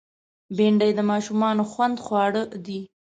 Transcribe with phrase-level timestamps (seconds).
[0.57, 2.33] بېنډۍ د ماشومانو خوند خوړ
[2.65, 2.79] دی